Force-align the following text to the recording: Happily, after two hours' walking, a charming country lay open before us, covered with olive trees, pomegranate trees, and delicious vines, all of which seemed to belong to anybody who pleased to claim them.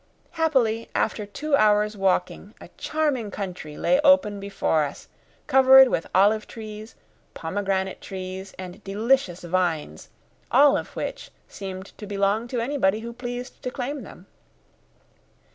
Happily, 0.31 0.89
after 0.95 1.27
two 1.27 1.55
hours' 1.55 1.95
walking, 1.95 2.55
a 2.59 2.69
charming 2.69 3.29
country 3.29 3.77
lay 3.77 3.99
open 4.03 4.39
before 4.39 4.83
us, 4.83 5.07
covered 5.45 5.89
with 5.89 6.07
olive 6.15 6.47
trees, 6.47 6.95
pomegranate 7.35 8.01
trees, 8.01 8.55
and 8.57 8.83
delicious 8.83 9.41
vines, 9.43 10.09
all 10.49 10.75
of 10.75 10.95
which 10.95 11.29
seemed 11.47 11.95
to 11.99 12.07
belong 12.07 12.47
to 12.47 12.59
anybody 12.61 13.01
who 13.01 13.13
pleased 13.13 13.61
to 13.61 13.69
claim 13.69 14.01
them. 14.01 14.25